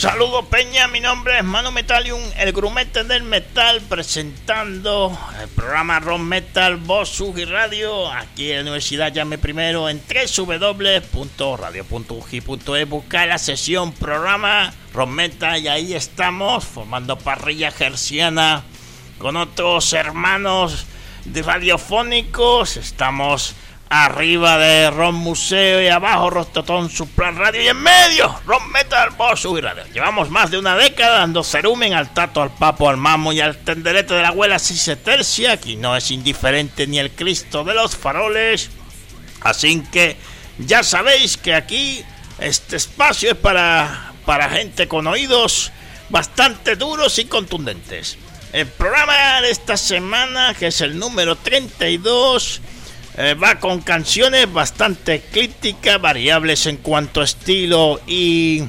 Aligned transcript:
Saludos 0.00 0.46
Peña, 0.46 0.88
mi 0.88 0.98
nombre 0.98 1.36
es 1.36 1.44
Mano 1.44 1.70
Metalium, 1.72 2.22
el 2.38 2.54
grumete 2.54 3.04
del 3.04 3.22
metal, 3.22 3.82
presentando 3.82 5.14
el 5.38 5.46
programa 5.48 6.00
Rock 6.00 6.20
Metal, 6.20 6.76
Voz 6.76 7.22
y 7.36 7.44
Radio, 7.44 8.10
aquí 8.10 8.50
en 8.50 8.56
la 8.56 8.62
Universidad 8.62 9.12
Llame 9.12 9.36
Primero, 9.36 9.90
en 9.90 10.00
www.radio.uji.e, 10.00 12.84
buscar 12.86 13.28
la 13.28 13.36
sesión 13.36 13.92
programa 13.92 14.72
Rock 14.94 15.10
Metal 15.10 15.60
y 15.60 15.68
ahí 15.68 15.92
estamos, 15.92 16.64
formando 16.64 17.18
parrilla 17.18 17.70
gerciana 17.70 18.62
con 19.18 19.36
otros 19.36 19.92
hermanos 19.92 20.86
de 21.26 21.42
radiofónicos, 21.42 22.78
estamos 22.78 23.54
Arriba 23.92 24.56
de 24.56 24.88
Ron 24.88 25.16
Museo 25.16 25.82
y 25.82 25.88
abajo 25.88 26.30
Rostotón 26.30 26.88
Suplan 26.88 27.36
Radio 27.36 27.60
y 27.60 27.66
en 27.66 27.82
medio 27.82 28.40
Ron 28.46 28.70
Metal 28.70 29.10
Boss 29.10 29.44
y 29.44 29.60
Radio. 29.60 29.82
Llevamos 29.92 30.30
más 30.30 30.48
de 30.48 30.58
una 30.58 30.76
década 30.76 31.18
dando 31.18 31.42
cerumen 31.42 31.94
al 31.94 32.14
tato, 32.14 32.40
al 32.40 32.54
papo, 32.54 32.88
al 32.88 32.98
mamo 32.98 33.32
y 33.32 33.40
al 33.40 33.56
tenderete 33.56 34.14
de 34.14 34.22
la 34.22 34.28
abuela 34.28 34.60
si 34.60 34.76
se 34.76 34.94
tercia. 34.94 35.50
Aquí 35.50 35.74
no 35.74 35.96
es 35.96 36.12
indiferente 36.12 36.86
ni 36.86 37.00
el 37.00 37.10
Cristo 37.10 37.64
de 37.64 37.74
los 37.74 37.96
faroles. 37.96 38.70
Así 39.40 39.82
que 39.90 40.16
ya 40.58 40.84
sabéis 40.84 41.36
que 41.36 41.56
aquí 41.56 42.04
este 42.38 42.76
espacio 42.76 43.32
es 43.32 43.36
para, 43.38 44.12
para 44.24 44.50
gente 44.50 44.86
con 44.86 45.08
oídos 45.08 45.72
bastante 46.10 46.76
duros 46.76 47.18
y 47.18 47.24
contundentes. 47.24 48.18
El 48.52 48.68
programa 48.68 49.40
de 49.40 49.50
esta 49.50 49.76
semana, 49.76 50.54
que 50.54 50.68
es 50.68 50.80
el 50.80 50.96
número 50.96 51.34
32 51.34 52.60
eh, 53.22 53.34
va 53.34 53.56
con 53.56 53.82
canciones 53.82 54.50
bastante 54.50 55.20
críticas, 55.20 56.00
variables 56.00 56.64
en 56.64 56.78
cuanto 56.78 57.20
a 57.20 57.24
estilo 57.24 58.00
y 58.06 58.64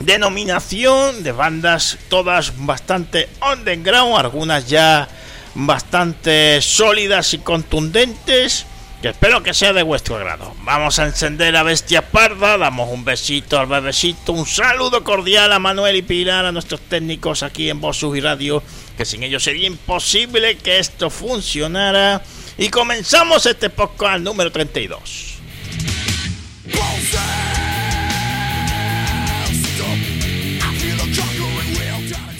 denominación 0.00 1.22
de 1.22 1.32
bandas, 1.32 1.98
todas 2.08 2.64
bastante 2.64 3.28
underground, 3.52 4.16
algunas 4.16 4.70
ya 4.70 5.06
bastante 5.54 6.62
sólidas 6.62 7.34
y 7.34 7.38
contundentes. 7.40 8.64
Que 9.02 9.10
espero 9.10 9.42
que 9.42 9.52
sea 9.52 9.74
de 9.74 9.82
vuestro 9.82 10.16
agrado. 10.16 10.54
Vamos 10.62 10.98
a 10.98 11.04
encender 11.04 11.54
a 11.54 11.62
Bestia 11.62 12.00
Parda, 12.10 12.56
damos 12.56 12.88
un 12.90 13.04
besito 13.04 13.60
al 13.60 13.66
bebecito, 13.66 14.32
un 14.32 14.46
saludo 14.46 15.04
cordial 15.04 15.52
a 15.52 15.58
Manuel 15.58 15.96
y 15.96 16.00
Pilar, 16.02 16.46
a 16.46 16.52
nuestros 16.52 16.80
técnicos 16.80 17.42
aquí 17.42 17.68
en 17.68 17.82
Bosus 17.82 18.16
y 18.16 18.22
Radio, 18.22 18.62
que 18.96 19.04
sin 19.04 19.22
ellos 19.22 19.44
sería 19.44 19.66
imposible 19.66 20.56
que 20.56 20.78
esto 20.78 21.10
funcionara. 21.10 22.22
Y 22.56 22.68
comenzamos 22.68 23.46
este 23.46 23.68
podcast 23.68 24.20
número 24.20 24.52
32. 24.52 25.38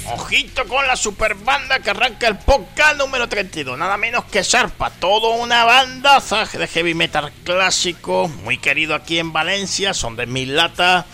Ojito 0.07 0.69
con 0.69 0.87
la 0.87 0.95
super 0.95 1.35
banda 1.35 1.81
que 1.81 1.91
arranca 1.91 2.29
el 2.29 2.39
podcast 2.39 2.97
número 2.97 3.29
32. 3.29 3.77
Nada 3.77 3.97
menos 3.97 4.25
que 4.27 4.45
Sarpa. 4.45 4.91
Todo 4.91 5.31
una 5.31 5.65
banda 5.65 6.23
de 6.53 6.69
heavy 6.69 6.95
metal 6.95 7.33
clásico. 7.43 8.29
Muy 8.45 8.59
querido 8.59 8.95
aquí 8.95 9.19
en 9.19 9.33
Valencia. 9.33 9.95
Son 9.95 10.15
de 10.15 10.27
mil 10.27 10.55
lata. 10.55 11.07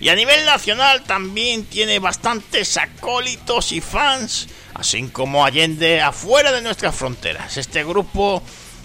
Y 0.00 0.08
a 0.08 0.14
nivel 0.14 0.46
nacional 0.46 1.02
también 1.02 1.66
tiene 1.66 1.98
bastantes 1.98 2.78
acólitos 2.78 3.72
y 3.72 3.82
fans 3.82 4.48
así 4.78 5.02
como 5.08 5.44
Allende 5.44 6.00
afuera 6.02 6.52
de 6.52 6.60
nuestras 6.60 6.94
fronteras. 6.94 7.56
Este 7.56 7.82
grupo 7.82 8.42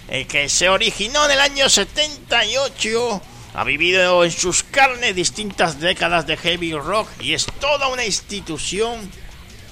eh, 0.08 0.26
que 0.26 0.48
se 0.48 0.70
originó 0.70 1.26
en 1.26 1.32
el 1.32 1.40
año 1.40 1.70
78 1.70 3.22
ha 3.54 3.64
vivido 3.66 4.24
en 4.24 4.32
sus 4.32 4.64
carnes 4.64 5.16
distintas 5.16 5.80
décadas 5.82 6.26
de 6.26 6.38
heavy 6.38 6.74
rock 6.74 7.10
y 7.20 7.34
es 7.34 7.46
toda 7.60 7.90
una 7.90 8.06
institución 8.06 9.12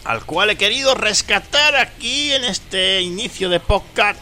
al 0.03 0.25
cual 0.25 0.49
he 0.49 0.57
querido 0.57 0.95
rescatar 0.95 1.77
aquí 1.77 2.33
en 2.33 2.43
este 2.43 3.01
inicio 3.01 3.47
de 3.47 3.61
podcast 3.61 4.19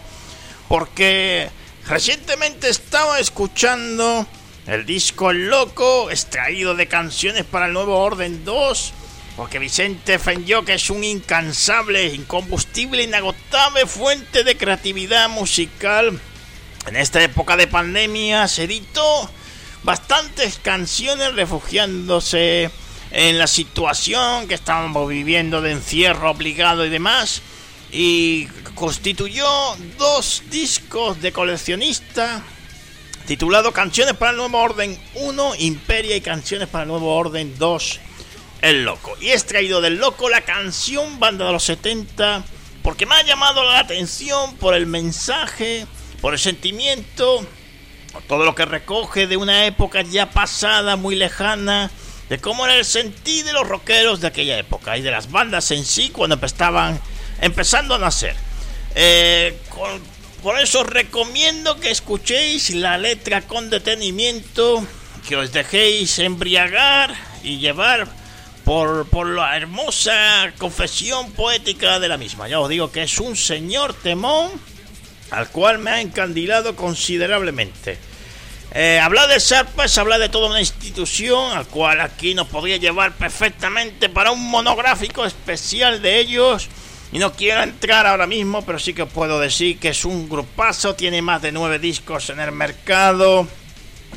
porque 0.67 1.49
recientemente 1.87 2.69
estaba 2.69 3.19
escuchando 3.19 4.27
el 4.67 4.85
disco 4.85 5.33
Loco 5.33 6.11
extraído 6.11 6.75
de 6.75 6.87
canciones 6.87 7.43
para 7.45 7.65
el 7.65 7.73
nuevo 7.73 7.97
Orden 7.97 8.45
2 8.45 8.93
porque 9.37 9.59
Vicente 9.59 10.19
que 10.65 10.73
es 10.73 10.89
un 10.89 11.03
incansable, 11.03 12.07
incombustible, 12.07 13.03
inagotable 13.03 13.85
fuente 13.85 14.43
de 14.43 14.57
creatividad 14.57 15.29
musical. 15.29 16.19
En 16.87 16.95
esta 16.95 17.21
época 17.23 17.55
de 17.55 17.67
pandemia 17.67 18.47
se 18.47 18.63
editó 18.63 19.29
bastantes 19.83 20.57
canciones 20.57 21.35
refugiándose 21.35 22.71
en 23.11 23.37
la 23.37 23.45
situación 23.45 24.47
que 24.47 24.55
estábamos 24.55 25.07
viviendo 25.07 25.61
de 25.61 25.73
encierro 25.73 26.31
obligado 26.31 26.83
y 26.83 26.89
demás. 26.89 27.43
Y 27.91 28.47
constituyó 28.73 29.47
dos 29.99 30.41
discos 30.49 31.21
de 31.21 31.31
coleccionista 31.31 32.43
titulado 33.27 33.71
Canciones 33.71 34.15
para 34.15 34.31
el 34.31 34.37
Nuevo 34.37 34.57
Orden 34.57 34.97
1, 35.13 35.55
Imperia 35.59 36.15
y 36.15 36.21
Canciones 36.21 36.67
para 36.69 36.85
el 36.85 36.89
Nuevo 36.89 37.15
Orden 37.15 37.53
2, 37.59 37.99
el 38.61 38.83
Loco. 38.83 39.15
Y 39.21 39.29
he 39.29 39.33
extraído 39.33 39.81
del 39.81 39.97
Loco 39.97 40.29
la 40.29 40.41
canción 40.41 41.19
Banda 41.19 41.45
de 41.45 41.51
los 41.51 41.63
70 41.63 42.43
porque 42.87 43.05
me 43.05 43.15
ha 43.15 43.23
llamado 43.23 43.65
la 43.65 43.79
atención 43.79 44.55
por 44.55 44.73
el 44.73 44.85
mensaje, 44.85 45.85
por 46.21 46.31
el 46.31 46.39
sentimiento, 46.39 47.45
todo 48.29 48.45
lo 48.45 48.55
que 48.55 48.63
recoge 48.63 49.27
de 49.27 49.35
una 49.35 49.65
época 49.65 50.03
ya 50.03 50.29
pasada, 50.29 50.95
muy 50.95 51.17
lejana, 51.17 51.91
de 52.29 52.39
cómo 52.39 52.65
era 52.65 52.75
el 52.75 52.85
sentir 52.85 53.43
de 53.43 53.51
los 53.51 53.67
rockeros 53.67 54.21
de 54.21 54.27
aquella 54.27 54.57
época 54.57 54.97
y 54.97 55.01
de 55.01 55.11
las 55.11 55.31
bandas 55.31 55.71
en 55.71 55.83
sí 55.83 56.11
cuando 56.11 56.39
estaban 56.45 56.97
empezando 57.41 57.95
a 57.95 57.99
nacer. 57.99 58.35
Eh, 58.95 59.59
por 60.41 60.57
eso 60.57 60.85
recomiendo 60.85 61.81
que 61.81 61.91
escuchéis 61.91 62.69
la 62.69 62.97
letra 62.97 63.41
con 63.41 63.69
detenimiento, 63.69 64.87
que 65.27 65.35
os 65.35 65.51
dejéis 65.51 66.19
embriagar 66.19 67.13
y 67.43 67.57
llevar 67.57 68.07
por, 68.67 69.27
la 69.29 69.55
hermosa 69.55 70.51
confesión 70.57 71.31
poética 71.31 72.01
de 72.01 72.09
la 72.09 72.17
misma. 72.17 72.49
Ya 72.49 72.59
os 72.59 72.67
digo 72.67 72.91
que 72.91 73.03
es 73.03 73.17
un 73.17 73.37
señor 73.37 73.93
temón 73.93 74.51
al 75.31 75.47
cual 75.51 75.79
me 75.79 75.91
ha 75.91 76.01
encandilado 76.01 76.75
considerablemente. 76.75 77.97
Eh, 78.73 78.99
hablar 79.01 79.29
de 79.29 79.39
Sarpa 79.39 79.85
es 79.85 79.97
hablar 79.97 80.19
de 80.19 80.27
toda 80.27 80.49
una 80.49 80.59
institución 80.59 81.57
al 81.57 81.65
cual 81.67 82.01
aquí 82.01 82.33
nos 82.33 82.47
podría 82.47 82.75
llevar 82.75 83.13
perfectamente 83.13 84.09
para 84.09 84.31
un 84.31 84.49
monográfico 84.49 85.25
especial 85.25 86.01
de 86.01 86.19
ellos. 86.19 86.67
Y 87.13 87.19
no 87.19 87.31
quiero 87.31 87.63
entrar 87.63 88.05
ahora 88.05 88.27
mismo, 88.27 88.65
pero 88.65 88.79
sí 88.79 88.93
que 88.93 89.05
puedo 89.05 89.39
decir 89.39 89.79
que 89.79 89.89
es 89.89 90.03
un 90.03 90.27
grupazo, 90.27 90.93
tiene 90.93 91.21
más 91.21 91.41
de 91.41 91.53
nueve 91.53 91.79
discos 91.79 92.29
en 92.31 92.41
el 92.41 92.51
mercado 92.51 93.47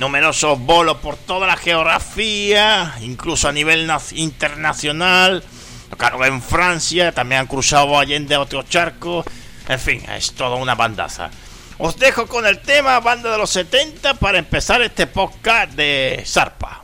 numerosos 0.00 0.58
bolos 0.58 0.96
por 0.96 1.16
toda 1.16 1.46
la 1.46 1.56
geografía, 1.56 2.94
incluso 3.02 3.48
a 3.48 3.52
nivel 3.52 3.88
internacional. 4.12 5.44
Claro, 5.96 6.24
en 6.24 6.40
Francia 6.40 7.12
también 7.12 7.42
han 7.42 7.46
cruzado 7.46 7.98
allende 7.98 8.36
otro 8.36 8.62
charco. 8.62 9.22
En 9.68 9.78
fin, 9.78 10.02
es 10.10 10.32
toda 10.32 10.56
una 10.56 10.74
bandaza. 10.74 11.30
Os 11.76 11.98
dejo 11.98 12.26
con 12.26 12.46
el 12.46 12.60
tema 12.60 12.98
Banda 13.00 13.30
de 13.30 13.38
los 13.38 13.50
70 13.50 14.14
para 14.14 14.38
empezar 14.38 14.80
este 14.80 15.06
podcast 15.06 15.72
de 15.72 16.22
Zarpa. 16.26 16.79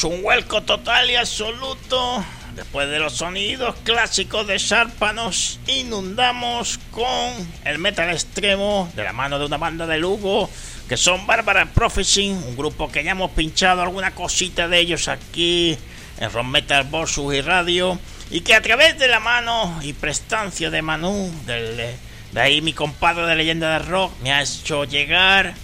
Damos 0.00 0.16
un 0.16 0.22
vuelco 0.22 0.62
total 0.62 1.10
y 1.10 1.16
absoluto. 1.16 2.24
Después 2.54 2.88
de 2.88 2.98
los 2.98 3.12
sonidos 3.12 3.74
clásicos 3.82 4.46
de 4.46 4.56
Sharpa 4.56 5.12
nos 5.12 5.60
inundamos 5.66 6.78
con 6.90 7.34
el 7.66 7.78
metal 7.78 8.08
extremo 8.10 8.90
de 8.96 9.04
la 9.04 9.12
mano 9.12 9.38
de 9.38 9.44
una 9.44 9.58
banda 9.58 9.86
de 9.86 9.98
Lugo 9.98 10.48
que 10.88 10.96
son 10.96 11.26
Barbara 11.26 11.66
Prophecy, 11.66 12.30
un 12.30 12.56
grupo 12.56 12.90
que 12.90 13.04
ya 13.04 13.10
hemos 13.10 13.32
pinchado 13.32 13.82
alguna 13.82 14.14
cosita 14.14 14.68
de 14.68 14.78
ellos 14.78 15.06
aquí 15.08 15.76
en 16.18 16.32
Rock 16.32 16.46
Metal 16.46 16.84
Versus 16.90 17.34
y 17.34 17.42
Radio 17.42 17.98
y 18.30 18.40
que 18.40 18.54
a 18.54 18.62
través 18.62 18.98
de 18.98 19.08
la 19.08 19.20
mano 19.20 19.80
y 19.82 19.92
prestancia 19.92 20.70
de 20.70 20.80
Manu, 20.80 21.30
de 21.44 22.40
ahí 22.40 22.62
mi 22.62 22.72
compadre 22.72 23.26
de 23.26 23.36
leyenda 23.36 23.78
de 23.78 23.84
rock, 23.86 24.12
me 24.22 24.32
ha 24.32 24.42
hecho 24.42 24.84
llegar 24.84 25.54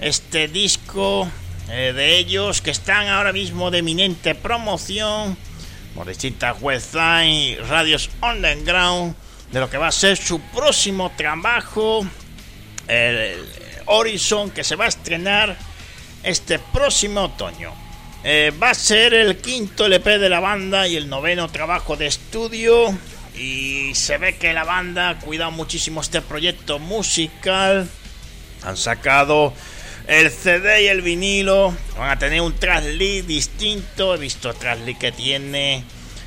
este 0.00 0.48
disco 0.48 1.30
eh, 1.68 1.92
de 1.94 2.18
ellos 2.18 2.60
que 2.60 2.70
están 2.70 3.08
ahora 3.08 3.32
mismo 3.32 3.70
de 3.70 3.78
eminente 3.78 4.34
promoción 4.34 5.36
por 5.94 6.06
distintas 6.06 6.60
websites 6.60 7.26
y 7.26 7.56
radios 7.56 8.10
underground 8.22 9.14
de 9.50 9.60
lo 9.60 9.70
que 9.70 9.78
va 9.78 9.88
a 9.88 9.92
ser 9.92 10.16
su 10.16 10.40
próximo 10.40 11.12
trabajo, 11.16 12.04
el 12.88 13.44
Horizon, 13.86 14.50
que 14.50 14.64
se 14.64 14.76
va 14.76 14.86
a 14.86 14.88
estrenar 14.88 15.56
este 16.22 16.58
próximo 16.58 17.22
otoño. 17.22 17.72
Eh, 18.24 18.52
va 18.60 18.70
a 18.70 18.74
ser 18.74 19.14
el 19.14 19.36
quinto 19.36 19.86
LP 19.86 20.18
de 20.18 20.28
la 20.28 20.40
banda 20.40 20.88
y 20.88 20.96
el 20.96 21.08
noveno 21.08 21.48
trabajo 21.50 21.96
de 21.96 22.06
estudio. 22.06 22.96
Y 23.36 23.94
se 23.94 24.18
ve 24.18 24.36
que 24.36 24.52
la 24.52 24.64
banda 24.64 25.10
ha 25.10 25.18
cuidado 25.18 25.50
muchísimo 25.50 26.00
este 26.00 26.22
proyecto 26.22 26.78
musical. 26.78 27.88
Han 28.62 28.76
sacado 28.76 29.52
el 30.06 30.30
CD 30.30 30.84
y 30.84 30.86
el 30.88 31.00
vinilo 31.00 31.74
van 31.96 32.10
a 32.10 32.18
tener 32.18 32.40
un 32.40 32.54
traslit 32.54 33.26
distinto. 33.26 34.14
He 34.14 34.18
visto 34.18 34.52
traslit 34.52 34.98
que 34.98 35.12
tiene 35.12 35.84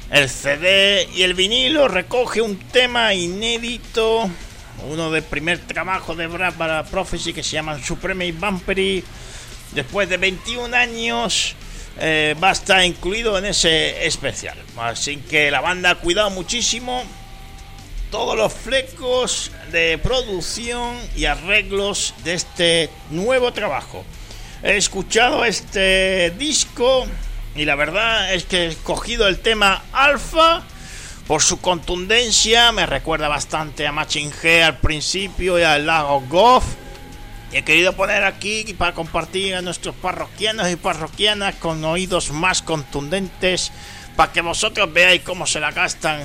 el 0.09 0.29
CD 0.29 1.07
y 1.15 1.23
el 1.23 1.33
vinilo. 1.33 1.87
Recoge 1.87 2.41
un 2.41 2.57
tema 2.57 3.13
inédito. 3.13 4.29
Uno 4.89 5.11
del 5.11 5.23
primer 5.23 5.59
trabajo 5.59 6.15
de 6.15 6.27
Brad 6.27 6.53
para 6.53 6.83
Prophecy 6.83 7.33
que 7.33 7.43
se 7.43 7.51
llama 7.51 7.81
Supreme 7.83 8.31
Vampire. 8.31 9.03
Después 9.73 10.09
de 10.09 10.17
21 10.17 10.75
años. 10.75 11.55
Eh, 11.99 12.35
va 12.41 12.49
a 12.49 12.51
estar 12.51 12.85
incluido 12.85 13.37
en 13.39 13.45
ese 13.45 14.05
especial. 14.05 14.57
Así 14.77 15.17
que 15.17 15.49
la 15.49 15.61
banda 15.61 15.91
ha 15.91 15.95
cuidado 15.95 16.29
muchísimo 16.29 17.03
todos 18.11 18.37
los 18.37 18.53
flecos 18.53 19.51
de 19.71 19.97
producción 19.97 20.95
y 21.15 21.25
arreglos 21.25 22.13
de 22.23 22.33
este 22.33 22.89
nuevo 23.09 23.53
trabajo. 23.53 24.03
He 24.63 24.77
escuchado 24.77 25.45
este 25.45 26.31
disco 26.31 27.05
y 27.55 27.65
la 27.65 27.75
verdad 27.75 28.33
es 28.33 28.45
que 28.45 28.65
he 28.65 28.67
escogido 28.67 29.27
el 29.27 29.39
tema 29.39 29.83
Alpha 29.91 30.63
por 31.27 31.41
su 31.41 31.59
contundencia, 31.59 32.71
me 32.71 32.85
recuerda 32.85 33.27
bastante 33.27 33.85
a 33.85 33.91
Machine 33.91 34.31
al 34.63 34.77
principio 34.77 35.59
y 35.59 35.63
al 35.63 35.85
Lago 35.85 36.21
Goff. 36.29 36.63
He 37.51 37.63
querido 37.63 37.93
poner 37.93 38.23
aquí 38.23 38.73
para 38.77 38.93
compartir 38.93 39.55
a 39.55 39.61
nuestros 39.61 39.93
parroquianos 39.95 40.71
y 40.71 40.77
parroquianas 40.77 41.55
con 41.55 41.83
oídos 41.83 42.31
más 42.31 42.61
contundentes 42.61 43.73
para 44.15 44.31
que 44.31 44.41
vosotros 44.41 44.91
veáis 44.93 45.21
cómo 45.21 45.45
se 45.45 45.59
la 45.59 45.71
gastan 45.71 46.21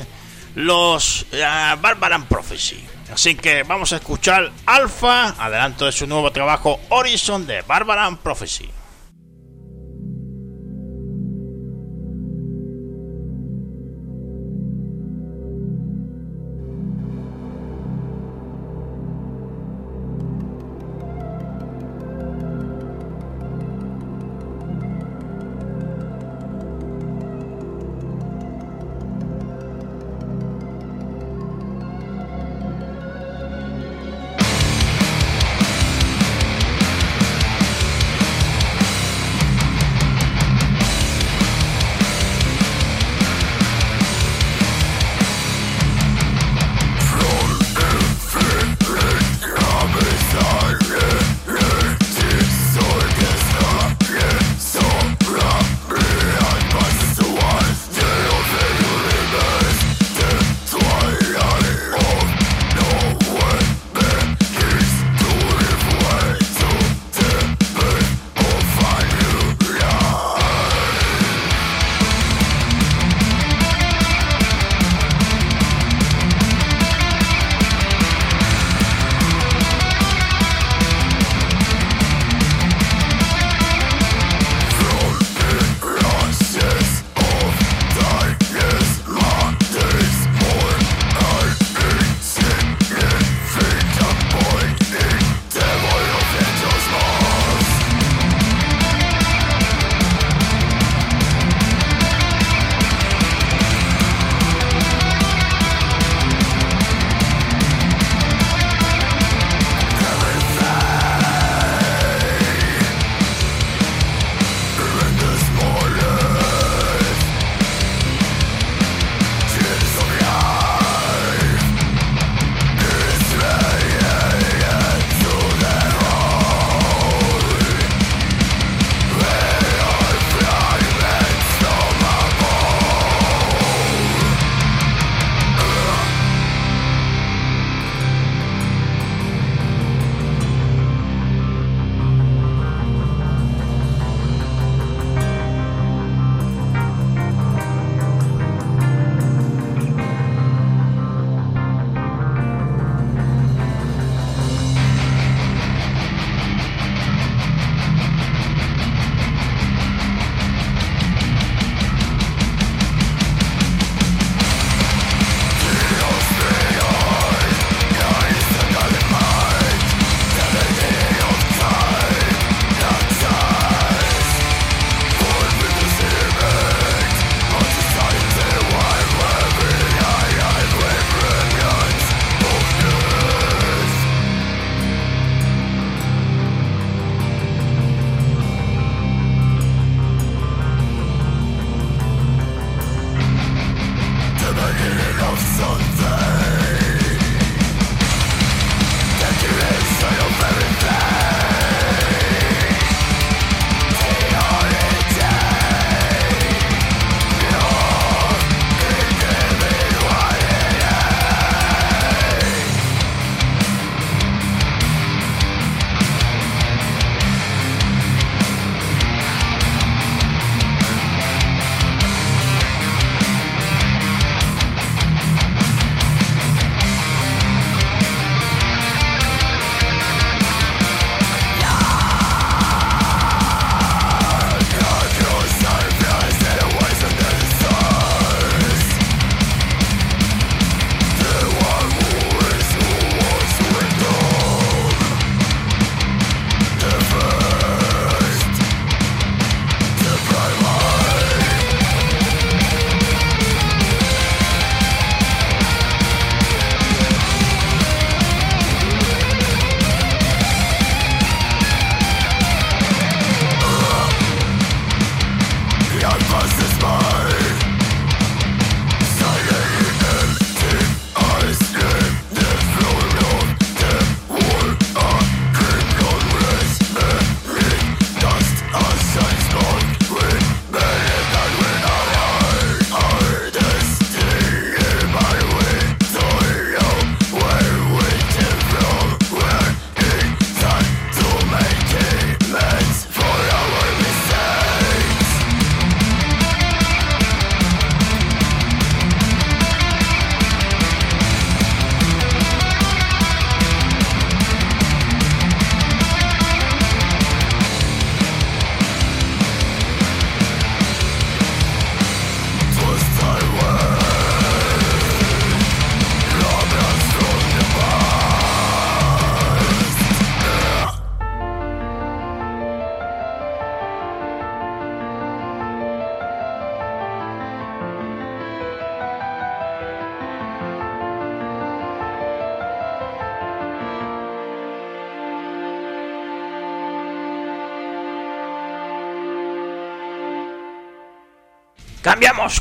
los 0.54 1.22
uh, 1.32 1.80
Barbaran 1.80 2.26
Prophecy. 2.26 2.84
Así 3.12 3.34
que 3.34 3.62
vamos 3.62 3.92
a 3.92 3.96
escuchar 3.96 4.50
Alpha, 4.64 5.34
adelanto 5.38 5.84
de 5.84 5.92
su 5.92 6.06
nuevo 6.06 6.30
trabajo 6.32 6.80
Horizon 6.88 7.46
de 7.46 7.60
Barbaran 7.60 8.16
Prophecy. 8.16 8.70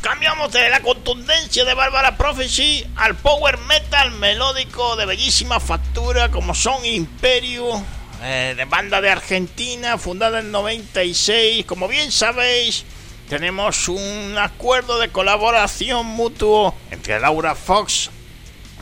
Cambiamos, 0.01 0.51
de 0.51 0.69
la 0.69 0.81
contundencia 0.81 1.63
de 1.63 1.73
Bárbara 1.73 2.17
Prophecy 2.17 2.85
al 2.97 3.15
power 3.15 3.57
metal 3.57 4.11
melódico 4.11 4.97
de 4.97 5.05
bellísima 5.05 5.61
factura 5.61 6.29
como 6.29 6.53
son 6.53 6.85
Imperio, 6.85 7.81
eh, 8.21 8.53
de 8.57 8.65
banda 8.65 8.99
de 8.99 9.09
Argentina, 9.09 9.97
fundada 9.97 10.41
en 10.41 10.51
96. 10.51 11.65
Como 11.65 11.87
bien 11.87 12.11
sabéis, 12.11 12.83
tenemos 13.29 13.87
un 13.87 14.35
acuerdo 14.37 14.99
de 14.99 15.07
colaboración 15.07 16.05
mutuo 16.05 16.75
entre 16.91 17.21
Laura 17.21 17.55
Fox, 17.55 18.09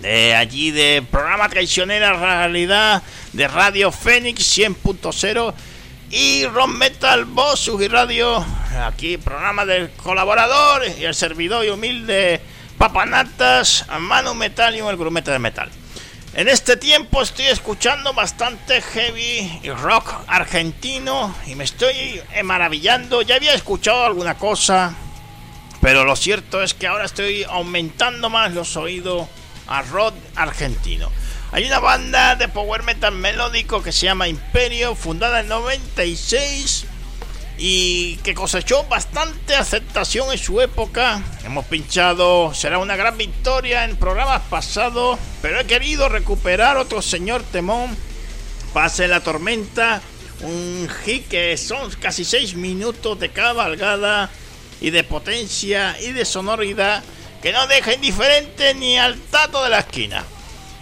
de 0.02 0.34
allí 0.34 0.72
de 0.72 1.04
programa 1.12 1.50
Traicionera 1.50 2.14
Realidad 2.14 3.04
de 3.34 3.48
Radio 3.48 3.92
Fénix 3.92 4.58
100.0 4.58 5.54
y 6.12 6.46
Ron 6.48 6.78
Metal 6.78 7.26
Boss 7.26 7.70
y 7.80 7.88
Radio, 7.88 8.44
aquí 8.84 9.18
programa 9.18 9.66
del 9.66 9.92
colaborador 9.92 10.84
y 11.00 11.04
el 11.04 11.14
servidor 11.14 11.66
y 11.66 11.70
humilde 11.70 12.42
Papanatas, 12.78 13.86
Manu 14.00 14.34
Metal 14.34 14.76
y 14.76 14.80
el 14.80 14.98
grumete 14.98 15.32
de 15.32 15.40
metal. 15.40 15.70
En 16.34 16.48
este 16.48 16.78
tiempo 16.78 17.22
estoy 17.22 17.46
escuchando 17.46 18.14
bastante 18.14 18.82
heavy 18.82 19.60
y 19.62 19.70
rock 19.70 20.14
argentino 20.28 21.36
y 21.46 21.56
me 21.56 21.64
estoy 21.64 22.22
maravillando. 22.44 23.22
Ya 23.22 23.36
había 23.36 23.54
escuchado 23.54 24.06
alguna 24.06 24.36
cosa, 24.36 24.96
pero 25.82 26.06
lo 26.06 26.16
cierto 26.16 26.64
es 26.64 26.74
que 26.74 26.88
ahora 26.88 27.06
estoy 27.06 27.44
aumentando 27.44 28.30
más 28.30 28.54
los 28.54 28.78
oídos 28.78 29.28
a 29.68 29.82
rock 29.84 30.16
argentino. 30.36 31.12
Hay 31.52 31.66
una 31.66 31.80
banda 31.80 32.36
de 32.36 32.48
power 32.48 32.84
metal 32.84 33.16
melódico 33.16 33.82
que 33.82 33.92
se 33.92 34.06
llama 34.06 34.28
Imperio, 34.28 34.94
fundada 34.94 35.40
en 35.40 35.48
96 35.48 36.86
y 37.58 38.18
que 38.18 38.36
cosechó 38.36 38.84
bastante 38.84 39.56
aceptación 39.56 40.32
en 40.32 40.38
su 40.38 40.62
época. 40.62 41.24
Hemos 41.44 41.66
pinchado, 41.66 42.54
será 42.54 42.78
una 42.78 42.96
gran 42.96 43.18
victoria 43.18 43.84
en 43.86 43.98
programas 43.98 44.44
pasados, 44.44 45.18
pero 45.42 45.60
he 45.60 45.66
querido 45.66 46.08
recuperar 46.08 46.78
otro 46.78 47.02
señor 47.02 47.42
temón. 47.42 47.98
Pase 48.72 49.08
la 49.08 49.22
tormenta, 49.22 50.04
un 50.42 50.88
hit 51.04 51.28
que 51.30 51.58
son 51.58 51.90
casi 51.94 52.26
6 52.26 52.56
minutos 52.58 53.20
de 53.20 53.30
cabalgada 53.30 54.30
y 54.82 54.92
de 54.92 55.04
potencia 55.04 56.00
y 56.00 56.12
de 56.12 56.26
sonoridad 56.26 57.04
que 57.42 57.52
no 57.54 57.66
deja 57.66 57.94
indiferente 57.94 58.76
ni 58.76 59.00
al 59.00 59.18
tato 59.20 59.64
de 59.64 59.70
la 59.72 59.80
esquina. 59.80 60.24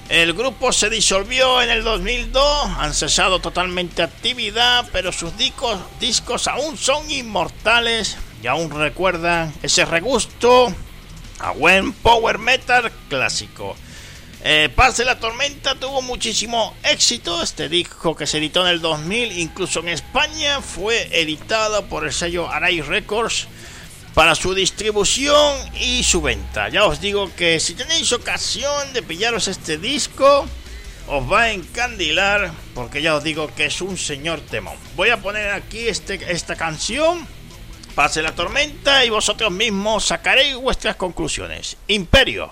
El 0.10 0.32
grupo 0.34 0.72
se 0.72 0.89
disolvió 0.89 1.62
en 1.62 1.70
el 1.70 1.84
2002, 1.84 2.70
han 2.78 2.93
cesado 2.93 3.39
totalmente 3.39 4.02
actividad, 4.02 4.88
pero 4.93 5.12
sus 5.12 5.38
discos, 5.38 5.78
discos 6.00 6.48
aún 6.48 6.78
son 6.78 7.12
inmortales 7.12 8.17
y 8.41 8.48
aún 8.48 8.72
recuerdan 8.72 9.54
ese 9.63 9.84
regusto 9.84 10.74
a 11.39 11.52
buen 11.52 11.91
power 11.91 12.38
metal 12.38 12.89
clásico. 13.10 13.76
Eh, 14.46 14.70
Pase 14.74 15.04
la 15.04 15.20
tormenta 15.20 15.76
tuvo 15.76 16.02
muchísimo 16.02 16.74
éxito. 16.84 17.43
Este 17.43 17.67
disco 17.67 18.15
que 18.15 18.28
se 18.28 18.38
editó 18.38 18.62
en 18.62 18.72
el 18.72 18.80
2000, 18.80 19.38
incluso 19.38 19.82
en 19.82 19.89
España, 19.89 20.62
fue 20.62 21.10
editado 21.20 21.86
por 21.88 22.06
el 22.06 22.13
sello 22.13 22.50
Arai 22.50 22.80
Records 22.80 23.50
para 24.17 24.34
su 24.34 24.56
distribución 24.56 25.56
y 25.80 26.01
su 26.01 26.23
venta. 26.23 26.69
Ya 26.69 26.86
os 26.86 26.99
digo 26.99 27.30
que 27.36 27.60
si 27.60 27.75
tenéis 27.75 28.12
ocasión 28.13 28.91
de 28.91 29.03
pillaros 29.03 29.47
este 29.47 29.77
disco, 29.77 30.47
os 31.08 31.32
va 31.32 31.41
a 31.43 31.51
encandilar 31.51 32.51
porque 32.73 33.03
ya 33.03 33.15
os 33.15 33.23
digo 33.23 33.53
que 33.56 33.67
es 33.67 33.80
un 33.80 33.95
señor 33.95 34.41
temón. 34.41 34.75
Voy 34.95 35.12
a 35.12 35.21
poner 35.21 35.51
aquí 35.51 35.88
este, 35.88 36.15
esta 36.32 36.56
canción, 36.56 37.27
pase 37.93 38.23
la 38.23 38.34
tormenta 38.34 39.06
y 39.06 39.12
vosotros 39.12 39.51
mismos 39.51 40.06
sacaréis 40.06 40.56
vuestras 40.56 40.95
conclusiones. 40.95 41.77
Imperio. 41.88 42.49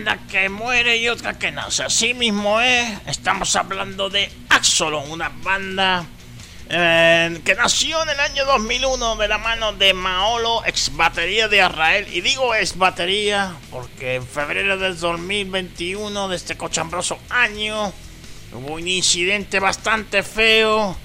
Banda 0.00 0.18
que 0.30 0.48
muere 0.48 0.96
y 0.96 1.08
otra 1.08 1.38
que 1.38 1.52
nace. 1.52 1.82
Así 1.82 2.14
mismo 2.14 2.58
es, 2.60 2.88
estamos 3.06 3.54
hablando 3.54 4.08
de 4.08 4.30
Axolon, 4.48 5.10
una 5.10 5.28
banda 5.28 6.06
eh, 6.70 7.38
que 7.44 7.54
nació 7.54 8.02
en 8.02 8.08
el 8.08 8.20
año 8.20 8.46
2001 8.46 9.16
de 9.16 9.28
la 9.28 9.36
mano 9.36 9.74
de 9.74 9.92
Maolo, 9.92 10.62
ex 10.64 10.96
batería 10.96 11.48
de 11.48 11.58
Israel. 11.58 12.06
Y 12.10 12.22
digo 12.22 12.54
ex 12.54 12.78
batería 12.78 13.54
porque 13.70 14.14
en 14.14 14.26
febrero 14.26 14.78
del 14.78 14.98
2021 14.98 16.28
de 16.28 16.36
este 16.36 16.56
cochambroso 16.56 17.18
año 17.28 17.92
hubo 18.54 18.74
un 18.74 18.88
incidente 18.88 19.60
bastante 19.60 20.22
feo. 20.22 20.96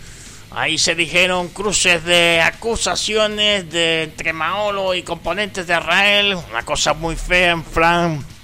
Ahí 0.51 0.77
se 0.77 0.95
dijeron 0.95 1.49
cruces 1.49 2.01
de 2.05 2.39
acusaciones 2.39 3.69
de 3.69 4.03
entre 4.03 4.31
Maolo 4.31 4.93
y 4.93 5.03
componentes 5.03 5.67
de 5.67 5.73
Israel. 5.73 6.37
Una 6.49 6.63
cosa 6.63 6.93
muy 6.93 7.17
fea 7.17 7.51
en 7.51 7.63
plan 7.63 8.34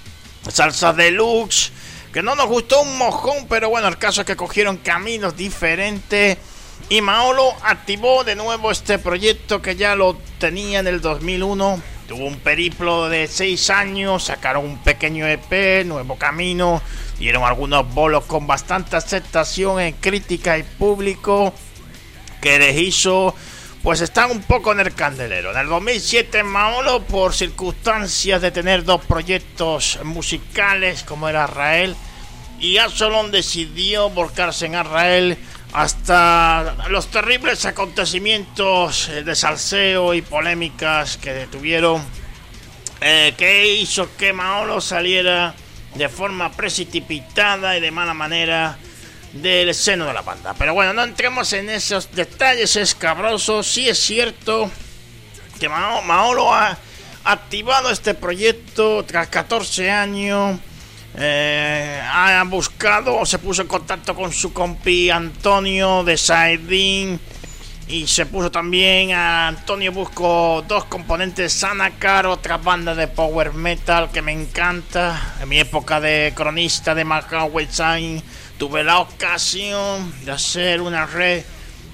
salsa 0.49 0.93
deluxe. 0.93 1.71
Que 2.13 2.21
no 2.21 2.35
nos 2.35 2.47
gustó 2.47 2.81
un 2.81 2.97
mojón, 2.97 3.47
pero 3.47 3.69
bueno, 3.69 3.87
el 3.87 3.97
caso 3.97 4.21
es 4.21 4.27
que 4.27 4.35
cogieron 4.35 4.77
caminos 4.77 5.37
diferentes 5.37 6.37
y 6.89 7.01
Maolo 7.01 7.53
activó 7.63 8.23
de 8.23 8.35
nuevo 8.35 8.69
este 8.71 8.99
proyecto 8.99 9.61
que 9.61 9.75
ya 9.75 9.95
lo 9.95 10.17
tenía 10.39 10.79
en 10.79 10.87
el 10.87 10.99
2001. 10.99 11.81
Tuvo 12.07 12.25
un 12.25 12.37
periplo 12.39 13.07
de 13.07 13.27
6 13.27 13.69
años, 13.69 14.25
sacaron 14.25 14.65
un 14.65 14.77
pequeño 14.83 15.25
EP, 15.25 15.85
Nuevo 15.85 16.17
Camino, 16.17 16.81
dieron 17.17 17.43
algunos 17.45 17.93
bolos 17.93 18.25
con 18.25 18.47
bastante 18.47 18.97
aceptación 18.97 19.79
en 19.79 19.93
crítica 19.93 20.57
y 20.57 20.63
público 20.63 21.53
que 22.41 22.59
les 22.59 22.77
hizo 22.77 23.33
pues 23.83 24.01
están 24.01 24.31
un 24.31 24.41
poco 24.43 24.71
en 24.71 24.79
el 24.79 24.93
candelero. 24.93 25.51
En 25.51 25.57
el 25.57 25.67
2007 25.67 26.43
Maolo, 26.43 27.03
por 27.03 27.33
circunstancias 27.33 28.41
de 28.41 28.51
tener 28.51 28.83
dos 28.83 29.03
proyectos 29.05 29.99
musicales 30.03 31.03
como 31.03 31.27
era 31.27 31.45
Israel, 31.49 31.95
y 32.59 32.77
Absalom 32.77 33.31
decidió 33.31 34.09
volcarse 34.11 34.67
en 34.67 34.75
Israel 34.75 35.37
hasta 35.73 36.75
los 36.89 37.07
terribles 37.07 37.65
acontecimientos 37.65 39.09
eh, 39.09 39.23
de 39.23 39.35
salseo 39.35 40.13
y 40.13 40.21
polémicas 40.21 41.17
que 41.17 41.33
detuvieron, 41.33 42.03
eh, 42.99 43.33
que 43.35 43.73
hizo 43.73 44.15
que 44.15 44.31
Maolo 44.31 44.79
saliera 44.79 45.55
de 45.95 46.07
forma 46.07 46.51
precipitada 46.51 47.77
y 47.77 47.81
de 47.81 47.89
mala 47.89 48.13
manera 48.13 48.77
del 49.33 49.73
seno 49.73 50.05
de 50.05 50.13
la 50.13 50.21
banda. 50.21 50.53
Pero 50.57 50.73
bueno, 50.73 50.93
no 50.93 51.03
entremos 51.03 51.53
en 51.53 51.69
esos 51.69 52.11
detalles 52.13 52.75
escabrosos. 52.75 53.67
Sí 53.67 53.87
es 53.87 53.99
cierto 53.99 54.69
que 55.59 55.69
Maolo 55.69 56.53
ha 56.53 56.77
activado 57.23 57.89
este 57.91 58.13
proyecto 58.13 59.03
tras 59.05 59.27
14 59.27 59.91
años 59.91 60.59
eh, 61.13 62.01
ha 62.01 62.41
buscado 62.45 63.17
o 63.17 63.25
se 63.25 63.37
puso 63.37 63.61
en 63.61 63.67
contacto 63.67 64.15
con 64.15 64.31
su 64.31 64.53
compi 64.53 65.09
Antonio 65.09 66.05
de 66.05 66.17
Saidin 66.17 67.19
y 67.89 68.07
se 68.07 68.25
puso 68.25 68.49
también 68.49 69.11
a 69.11 69.49
Antonio 69.49 69.91
Busco 69.91 70.63
dos 70.65 70.85
componentes 70.85 71.51
Sanacar, 71.51 72.25
otra 72.25 72.55
banda 72.55 72.95
de 72.95 73.09
power 73.09 73.53
metal 73.53 74.09
que 74.13 74.21
me 74.21 74.31
encanta. 74.31 75.35
En 75.41 75.49
mi 75.49 75.59
época 75.59 75.99
de 75.99 76.31
cronista 76.33 76.95
de 76.95 77.03
Macau 77.03 77.51
Sign 77.69 78.23
tuve 78.61 78.83
la 78.83 78.99
ocasión 78.99 80.13
de 80.23 80.33
hacer 80.33 80.81
una 80.81 81.07
red 81.07 81.43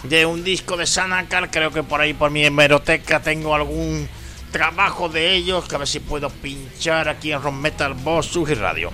de 0.03 0.25
un 0.25 0.43
disco 0.43 0.75
de 0.75 0.85
Sanacar. 0.85 1.49
Creo 1.49 1.71
que 1.71 1.81
por 1.81 2.01
ahí 2.01 2.13
por 2.13 2.29
mi 2.29 2.43
hemeroteca 2.43 3.21
tengo 3.21 3.55
algún 3.55 4.09
trabajo 4.51 5.07
de 5.07 5.33
ellos 5.33 5.65
que 5.65 5.75
a 5.75 5.77
ver 5.77 5.87
si 5.87 6.01
puedo 6.01 6.29
pinchar 6.29 7.07
aquí 7.07 7.31
en 7.31 7.41
Rock 7.41 7.53
Metal 7.53 7.93
Boss 7.93 8.31
y 8.35 8.53
Radio. 8.53 8.91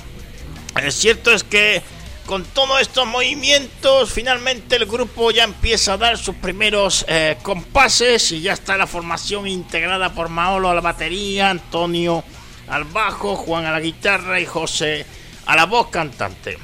El 0.80 0.92
cierto 0.92 1.32
es 1.32 1.44
que 1.44 1.82
con 2.28 2.44
todos 2.44 2.80
estos 2.80 3.08
movimientos, 3.08 4.12
finalmente 4.12 4.76
el 4.76 4.86
grupo 4.86 5.32
ya 5.32 5.44
empieza 5.44 5.94
a 5.94 5.98
dar 5.98 6.20
sus 6.20 6.36
primeros 6.36 7.04
eh, 7.08 7.40
compases 7.42 8.34
y 8.34 8.42
ya 8.42 8.54
está 8.54 8.78
la 8.78 8.86
formación 8.86 9.48
integrada 9.48 10.14
por 10.14 10.30
Maolo 10.30 10.70
a 10.70 10.76
la 10.76 10.82
batería, 10.82 11.50
Antonio 11.50 12.24
al 12.68 12.84
bajo, 12.84 13.36
Juan 13.36 13.66
a 13.66 13.72
la 13.72 13.80
guitarra 13.80 14.40
y 14.40 14.46
José 14.46 15.08
a 15.48 15.56
la 15.56 15.66
voz 15.66 15.88
cantante. 15.88 16.60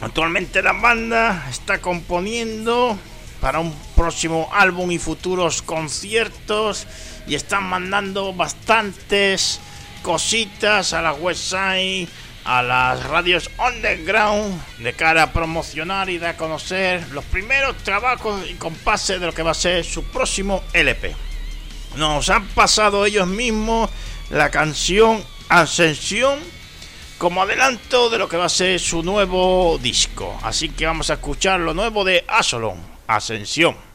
Actualmente 0.00 0.62
la 0.62 0.72
banda 0.72 1.46
está 1.50 1.80
componiendo 1.80 2.98
para 3.40 3.58
un 3.58 3.74
próximo 3.96 4.48
álbum 4.52 4.90
y 4.90 4.98
futuros 4.98 5.62
conciertos 5.62 6.86
y 7.26 7.34
están 7.34 7.64
mandando 7.64 8.32
bastantes 8.32 9.60
cositas 10.02 10.92
a 10.92 11.02
la 11.02 11.12
website 11.12 12.08
a 12.48 12.62
las 12.62 13.04
radios 13.04 13.50
underground 13.58 14.58
de 14.78 14.94
cara 14.94 15.24
a 15.24 15.32
promocionar 15.34 16.08
y 16.08 16.16
dar 16.18 16.30
a 16.30 16.36
conocer 16.38 17.06
los 17.10 17.22
primeros 17.26 17.76
trabajos 17.78 18.48
y 18.48 18.54
compases 18.54 19.20
de 19.20 19.26
lo 19.26 19.34
que 19.34 19.42
va 19.42 19.50
a 19.50 19.54
ser 19.54 19.84
su 19.84 20.02
próximo 20.04 20.62
LP. 20.72 21.14
Nos 21.96 22.30
han 22.30 22.46
pasado 22.48 23.04
ellos 23.04 23.26
mismos 23.26 23.90
la 24.30 24.50
canción 24.50 25.22
Ascensión 25.50 26.38
como 27.18 27.42
adelanto 27.42 28.08
de 28.10 28.18
lo 28.18 28.28
que 28.28 28.36
va 28.36 28.44
a 28.46 28.48
ser 28.48 28.78
su 28.78 29.02
nuevo 29.02 29.78
disco. 29.82 30.38
Así 30.42 30.70
que 30.70 30.86
vamos 30.86 31.10
a 31.10 31.14
escuchar 31.14 31.60
lo 31.60 31.74
nuevo 31.74 32.04
de 32.04 32.24
Asolon, 32.28 32.78
Ascensión. 33.08 33.87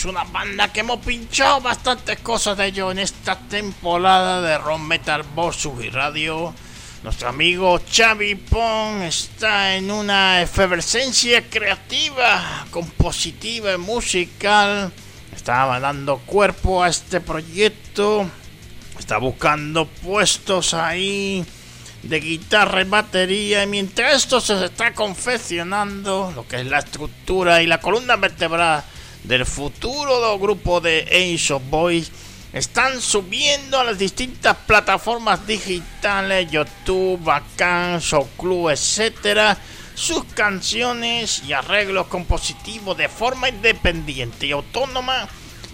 Es 0.00 0.06
una 0.06 0.24
banda 0.24 0.72
que 0.72 0.80
hemos 0.80 1.04
pinchado 1.04 1.60
bastantes 1.60 2.20
cosas 2.20 2.56
de 2.56 2.68
ellos 2.68 2.90
en 2.90 3.00
esta 3.00 3.38
temporada 3.38 4.40
de 4.40 4.56
Ron 4.56 4.88
Metal 4.88 5.22
Boss 5.34 5.68
y 5.78 5.90
Radio. 5.90 6.54
Nuestro 7.02 7.28
amigo 7.28 7.78
Xavi 7.86 8.34
Pong 8.34 9.02
está 9.02 9.76
en 9.76 9.90
una 9.90 10.40
efervescencia 10.40 11.42
creativa, 11.50 12.66
compositiva 12.70 13.74
y 13.74 13.76
musical. 13.76 14.90
Está 15.36 15.78
dando 15.78 16.16
cuerpo 16.20 16.82
a 16.82 16.88
este 16.88 17.20
proyecto. 17.20 18.26
Está 18.98 19.18
buscando 19.18 19.84
puestos 19.84 20.72
ahí 20.72 21.44
de 22.04 22.20
guitarra 22.20 22.80
y 22.80 22.84
batería. 22.84 23.64
Y 23.64 23.66
mientras 23.66 24.14
esto 24.14 24.40
se 24.40 24.64
está 24.64 24.94
confeccionando, 24.94 26.32
lo 26.34 26.48
que 26.48 26.56
es 26.56 26.66
la 26.66 26.78
estructura 26.78 27.60
y 27.60 27.66
la 27.66 27.82
columna 27.82 28.16
vertebral 28.16 28.82
del 29.24 29.46
futuro 29.46 30.38
grupo 30.38 30.80
de 30.80 31.02
Ace 31.02 31.52
of 31.52 31.62
Boys, 31.68 32.10
están 32.52 33.00
subiendo 33.00 33.78
a 33.78 33.84
las 33.84 33.98
distintas 33.98 34.56
plataformas 34.66 35.46
digitales, 35.46 36.50
YouTube, 36.50 37.22
Bacán, 37.22 38.00
Club, 38.36 38.70
etcétera, 38.70 39.56
sus 39.94 40.24
canciones 40.24 41.42
y 41.46 41.52
arreglos 41.52 42.06
compositivos 42.08 42.96
de 42.96 43.08
forma 43.08 43.48
independiente 43.48 44.46
y 44.46 44.52
autónoma 44.52 45.28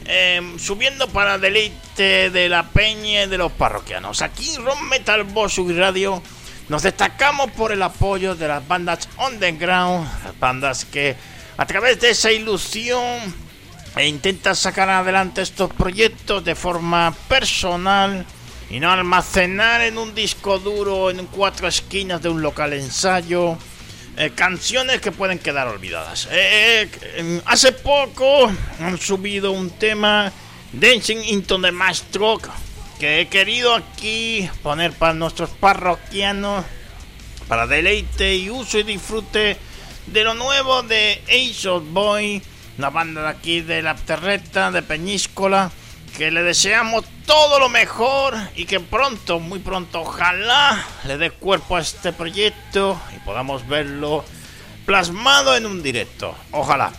Em, 0.09 0.57
subiendo 0.59 1.09
para 1.09 1.37
deleite 1.37 2.31
de 2.31 2.49
la 2.49 2.63
peña 2.63 3.25
y 3.25 3.29
de 3.29 3.39
los 3.39 3.51
parroquianos. 3.51 4.23
Aquí 4.23 4.57
Ron 4.57 4.89
Metal 4.89 5.25
Boss 5.25 5.57
Radio 5.77 6.23
nos 6.69 6.85
destacamos 6.85 7.51
por 7.51 7.73
el 7.73 7.83
apoyo 7.83 8.37
de 8.37 8.47
las 8.47 8.67
bandas 8.69 9.09
underground, 9.19 10.09
las 10.23 10.39
bandas 10.39 10.85
que 10.85 11.17
a 11.57 11.67
través 11.67 12.01
de 12.01 12.11
esa 12.11 12.33
ilusión 12.33 13.35
e 13.97 14.07
intentan 14.07 14.55
sacar 14.55 14.91
adelante 14.91 15.41
estos 15.41 15.73
proyectos 15.73 16.45
de 16.45 16.55
forma 16.55 17.15
personal 17.29 18.27
y 18.69 18.81
no 18.81 18.91
almacenar 18.91 19.81
en 19.83 19.97
un 19.97 20.15
disco 20.15 20.59
duro 20.59 21.11
en 21.11 21.25
cuatro 21.27 21.69
esquinas 21.69 22.21
de 22.21 22.29
un 22.29 22.43
local 22.43 22.73
ensayo 22.73 23.57
eh, 24.19 24.33
canciones 24.35 25.03
que 25.03 25.13
pueden 25.13 25.39
quedar 25.39 25.69
olvidadas. 25.69 26.27
Eh, 26.31 26.89
eh, 27.03 27.41
hace 27.45 27.73
poco 27.73 28.51
han 28.81 28.99
subido 28.99 29.53
un 29.53 29.69
tema, 29.71 30.33
Dancing 30.73 31.23
into 31.25 31.61
the 31.61 31.71
Maestro, 31.71 32.39
que 32.99 33.21
he 33.21 33.29
querido 33.29 33.75
aquí 33.75 34.49
poner 34.63 34.93
para 34.93 35.13
nuestros 35.13 35.51
parroquianos, 35.51 36.65
para 37.47 37.67
deleite 37.67 38.35
y 38.35 38.49
uso 38.49 38.79
y 38.79 38.85
disfrute 38.85 39.59
de 40.07 40.25
lo 40.25 40.35
nuevo 40.35 40.83
de 40.83 41.23
Ace 41.29 41.69
of 41.69 41.85
Boy, 41.89 42.43
una 42.79 42.91
banda 42.91 43.23
de 43.23 43.29
aquí 43.29 43.61
de 43.61 43.83
la 43.83 43.95
Terreta, 43.95 44.71
de 44.71 44.83
Peñíscola 44.83 45.71
que 46.17 46.31
le 46.31 46.43
deseamos 46.43 47.05
todo 47.27 47.59
lo 47.59 47.69
mejor 47.69 48.35
y 48.55 48.65
que 48.65 48.81
pronto, 48.81 49.39
muy 49.39 49.59
pronto, 49.59 50.01
ojalá 50.01 50.83
le 51.05 51.19
dé 51.19 51.31
cuerpo 51.31 51.77
a 51.77 51.81
este 51.81 52.13
proyecto 52.13 52.99
y 53.15 53.19
podamos 53.19 53.69
verlo 53.69 54.25
plasmado 54.87 55.55
en 55.57 55.67
un 55.67 55.83
directo. 55.83 56.35
Ojalá. 56.53 56.93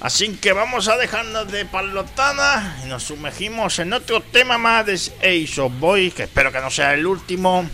Así 0.00 0.36
que 0.36 0.52
vamos 0.52 0.86
a 0.88 0.96
dejarnos 0.96 1.50
de 1.50 1.64
palotana 1.64 2.80
y 2.84 2.88
nos 2.88 3.04
sumergimos 3.04 3.78
en 3.80 3.92
otro 3.92 4.20
tema 4.20 4.58
más 4.58 4.86
de 4.86 4.94
Ace 4.94 5.60
of 5.60 5.72
Boy, 5.80 6.12
que 6.12 6.24
espero 6.24 6.52
que 6.52 6.60
no 6.60 6.70
sea 6.70 6.94
el 6.94 7.06
último. 7.06 7.68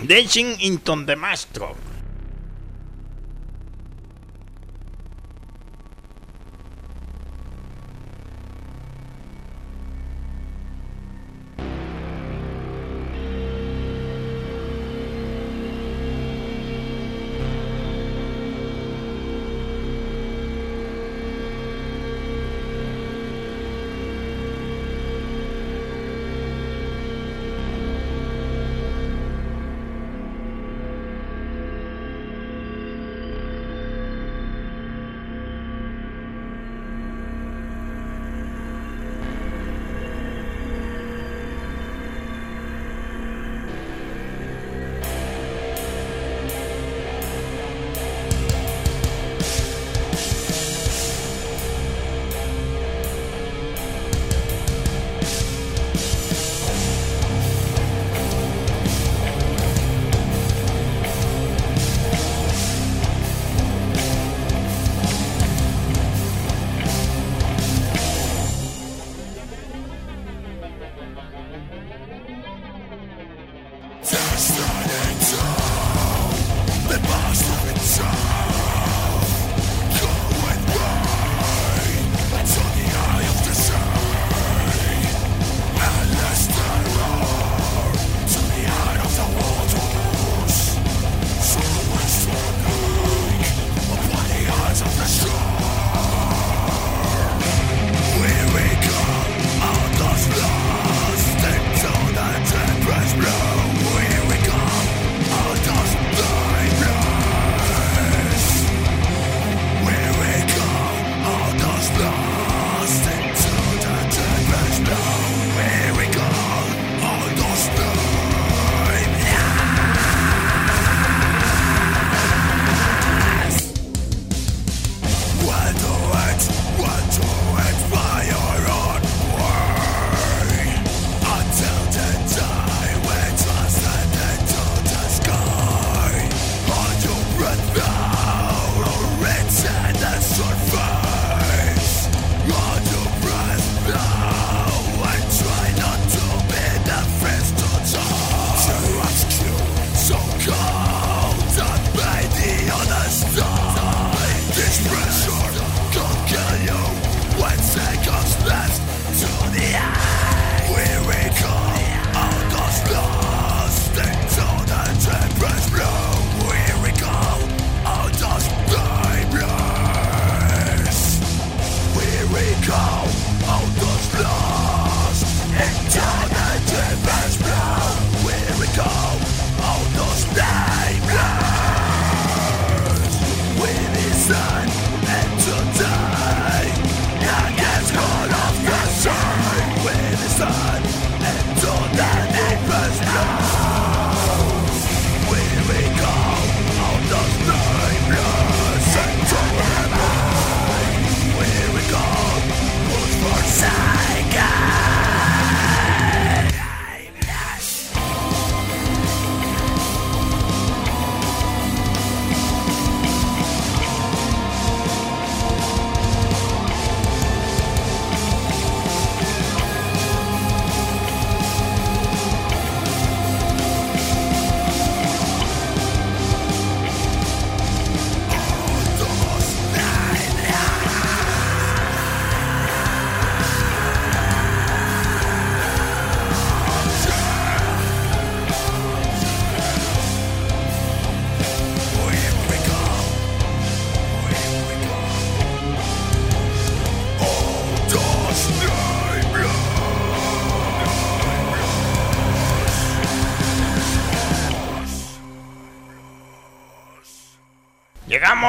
Dancing 0.00 0.56
into 0.60 1.04
the 1.06 1.16
Maestro. 1.16 1.87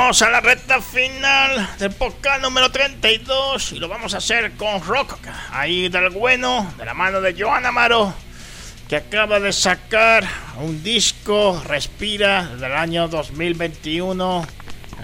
A 0.09 0.29
la 0.31 0.39
recta 0.39 0.81
final 0.81 1.77
del 1.77 1.91
podcast 1.91 2.41
número 2.41 2.71
32 2.71 3.73
y 3.73 3.75
lo 3.79 3.87
vamos 3.87 4.15
a 4.15 4.17
hacer 4.17 4.53
con 4.53 4.83
rock 4.83 5.15
ahí 5.51 5.87
del 5.87 6.09
bueno, 6.09 6.73
de 6.79 6.85
la 6.85 6.95
mano 6.95 7.21
de 7.21 7.35
Joan 7.39 7.63
Amaro, 7.67 8.11
que 8.87 8.95
acaba 8.95 9.39
de 9.39 9.53
sacar 9.53 10.27
un 10.57 10.81
disco 10.81 11.61
Respira 11.63 12.47
del 12.55 12.73
año 12.73 13.07
2021 13.07 14.47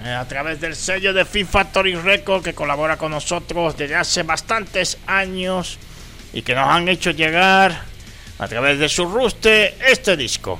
eh, 0.04 0.10
a 0.10 0.26
través 0.26 0.60
del 0.60 0.74
sello 0.74 1.12
de 1.12 1.24
FIFA 1.24 1.52
Factory 1.52 1.94
Record 1.94 2.42
que 2.42 2.54
colabora 2.56 2.96
con 2.96 3.12
nosotros 3.12 3.76
desde 3.76 3.94
hace 3.94 4.24
bastantes 4.24 4.98
años 5.06 5.78
y 6.32 6.42
que 6.42 6.56
nos 6.56 6.68
han 6.68 6.88
hecho 6.88 7.12
llegar 7.12 7.80
a 8.40 8.48
través 8.48 8.80
de 8.80 8.88
su 8.88 9.04
ruste 9.06 9.76
este 9.88 10.16
disco. 10.16 10.58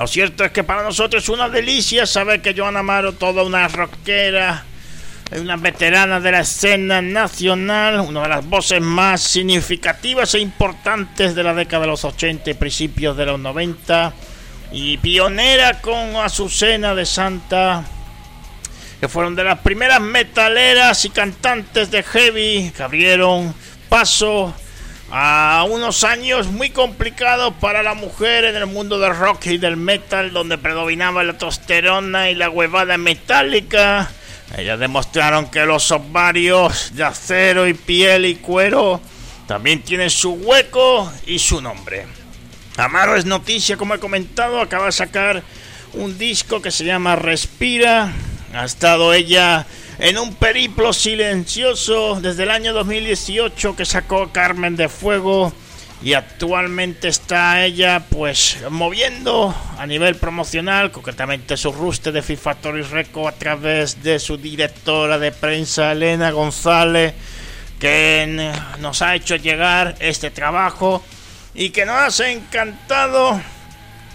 Lo 0.00 0.06
cierto 0.06 0.46
es 0.46 0.50
que 0.50 0.64
para 0.64 0.82
nosotros 0.82 1.22
es 1.22 1.28
una 1.28 1.50
delicia 1.50 2.06
saber 2.06 2.40
que 2.40 2.54
Joana 2.56 2.80
Amaro, 2.80 3.12
toda 3.12 3.42
una 3.42 3.68
rockera, 3.68 4.64
una 5.38 5.58
veterana 5.58 6.18
de 6.20 6.32
la 6.32 6.40
escena 6.40 7.02
nacional, 7.02 8.00
una 8.00 8.22
de 8.22 8.28
las 8.30 8.46
voces 8.46 8.80
más 8.80 9.20
significativas 9.20 10.34
e 10.34 10.38
importantes 10.38 11.34
de 11.34 11.42
la 11.42 11.52
década 11.52 11.82
de 11.82 11.88
los 11.88 12.02
80 12.02 12.48
y 12.48 12.54
principios 12.54 13.14
de 13.14 13.26
los 13.26 13.38
90, 13.38 14.14
y 14.72 14.96
pionera 14.96 15.82
con 15.82 16.16
Azucena 16.16 16.94
de 16.94 17.04
Santa, 17.04 17.84
que 19.00 19.06
fueron 19.06 19.36
de 19.36 19.44
las 19.44 19.58
primeras 19.58 20.00
metaleras 20.00 21.04
y 21.04 21.10
cantantes 21.10 21.90
de 21.90 22.02
heavy 22.02 22.72
que 22.74 22.82
abrieron 22.82 23.54
paso 23.90 24.54
a 25.10 25.66
unos 25.68 26.04
años 26.04 26.46
muy 26.46 26.70
complicados 26.70 27.52
para 27.60 27.82
la 27.82 27.94
mujer 27.94 28.44
en 28.44 28.56
el 28.56 28.66
mundo 28.66 28.98
del 28.98 29.16
rock 29.16 29.46
y 29.46 29.58
del 29.58 29.76
metal, 29.76 30.32
donde 30.32 30.56
predominaba 30.56 31.24
la 31.24 31.36
tosterona 31.36 32.30
y 32.30 32.34
la 32.34 32.48
huevada 32.48 32.96
metálica. 32.96 34.10
Ellas 34.56 34.78
demostraron 34.78 35.50
que 35.50 35.64
los 35.66 35.90
ovarios 35.90 36.92
de 36.94 37.04
acero 37.04 37.66
y 37.66 37.74
piel 37.74 38.24
y 38.24 38.36
cuero 38.36 39.00
también 39.46 39.82
tienen 39.82 40.10
su 40.10 40.32
hueco 40.32 41.12
y 41.26 41.38
su 41.38 41.60
nombre. 41.60 42.06
Amaro 42.76 43.16
es 43.16 43.24
noticia, 43.24 43.76
como 43.76 43.94
he 43.94 43.98
comentado, 43.98 44.60
acaba 44.60 44.86
de 44.86 44.92
sacar 44.92 45.42
un 45.92 46.16
disco 46.18 46.62
que 46.62 46.70
se 46.70 46.84
llama 46.84 47.16
Respira. 47.16 48.12
Ha 48.54 48.64
estado 48.64 49.12
ella 49.12 49.66
en 50.00 50.16
un 50.16 50.34
periplo 50.34 50.94
silencioso 50.94 52.18
desde 52.22 52.44
el 52.44 52.50
año 52.50 52.72
2018 52.72 53.76
que 53.76 53.84
sacó 53.84 54.32
Carmen 54.32 54.74
de 54.74 54.88
Fuego 54.88 55.52
y 56.02 56.14
actualmente 56.14 57.08
está 57.08 57.62
ella 57.62 58.06
pues 58.08 58.56
moviendo 58.70 59.54
a 59.78 59.86
nivel 59.86 60.16
promocional, 60.16 60.90
concretamente 60.90 61.58
su 61.58 61.70
ruste 61.70 62.12
de 62.12 62.22
FIFA 62.22 62.42
Factory 62.42 62.80
Record 62.80 63.34
a 63.34 63.38
través 63.38 64.02
de 64.02 64.18
su 64.18 64.38
directora 64.38 65.18
de 65.18 65.32
prensa 65.32 65.92
Elena 65.92 66.30
González 66.30 67.12
que 67.78 68.52
nos 68.78 69.02
ha 69.02 69.14
hecho 69.14 69.36
llegar 69.36 69.96
este 70.00 70.30
trabajo 70.30 71.04
y 71.54 71.70
que 71.70 71.84
nos 71.84 72.18
ha 72.20 72.30
encantado 72.30 73.38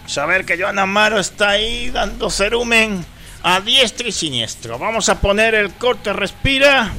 saber 0.08 0.46
que 0.46 0.58
Joana 0.58 0.82
Amaro 0.82 1.20
está 1.20 1.50
ahí 1.50 1.92
dando 1.92 2.32
cerumen 2.32 3.06
a 3.48 3.62
diestro 3.62 4.08
y 4.08 4.12
siniestro. 4.12 4.80
Vamos 4.80 5.08
a 5.08 5.22
poner 5.22 5.54
el 5.54 5.72
corte 5.76 6.12
Respira, 6.14 6.92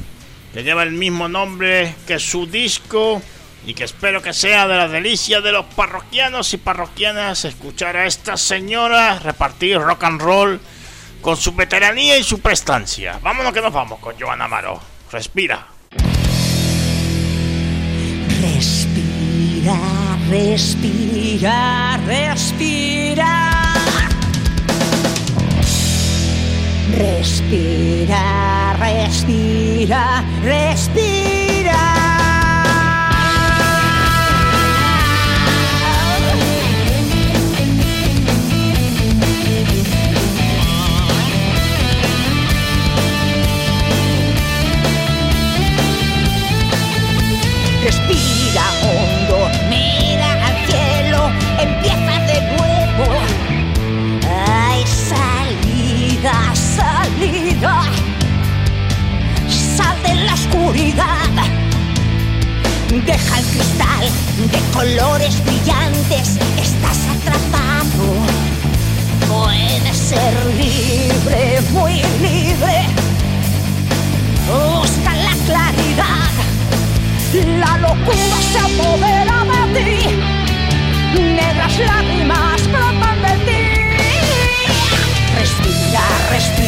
que 0.55 0.63
lleva 0.63 0.85
el 0.85 0.93
mismo 0.93 1.29
nombre 1.29 1.97
que 2.07 2.21
su 2.21 2.47
disco 2.47 3.21
y 3.67 3.75
que 3.75 3.83
espero 3.83 4.23
que 4.23 4.33
sea 4.33 4.69
de 4.69 4.77
la 4.77 4.87
delicia 4.87 5.41
de 5.41 5.51
los 5.51 5.67
parroquianos 5.67 6.55
y 6.55 6.59
parroquianas 6.59 7.45
escuchar 7.45 7.97
a 7.97 8.07
esta 8.07 8.37
señora 8.37 9.19
repartir 9.19 9.79
rock 9.79 10.05
and 10.05 10.23
roll 10.23 10.61
con 11.21 11.37
su 11.37 11.53
veteranía 11.53 12.17
y 12.17 12.23
su 12.23 12.39
prestancia. 12.39 13.19
Vámonos 13.21 13.53
que 13.53 13.61
nos 13.61 13.73
vamos 13.73 13.99
con 13.99 14.17
Joana 14.17 14.45
Amaro. 14.45 14.81
Respira. 15.11 15.67
Respira, 18.41 19.77
respira, 20.31 21.99
respira. 22.07 22.07
Respira, 22.07 23.46
respira, 26.97 28.75
respira. 28.79 30.25
Respira 30.43 31.96
Deja 63.07 63.39
el 63.39 63.45
cristal 63.45 64.09
de 64.51 64.59
colores 64.73 65.45
brillantes. 65.45 66.39
Estás 66.57 66.99
atrapado. 67.15 68.07
Puedes 69.29 69.97
ser 69.97 70.35
libre, 70.57 71.61
muy 71.73 72.03
libre. 72.21 72.87
Busca 74.47 75.15
la 75.15 75.35
claridad. 75.47 76.31
La 77.61 77.79
locura 77.79 78.39
se 78.53 78.59
apodera 78.59 79.45
de 79.75 79.81
ti. 79.85 80.01
Negras 81.21 81.79
lágrimas 81.79 82.67
brotan 82.69 83.23
de 83.23 83.35
ti. 83.45 83.61
Respira, 85.39 86.03
respira. 86.31 86.66